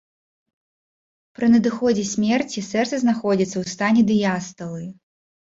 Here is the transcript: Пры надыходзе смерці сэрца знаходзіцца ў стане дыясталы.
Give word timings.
Пры 1.39 1.49
надыходзе 1.57 2.05
смерці 2.13 2.65
сэрца 2.71 2.95
знаходзіцца 3.05 3.53
ў 3.59 3.65
стане 3.75 4.01
дыясталы. 4.09 4.83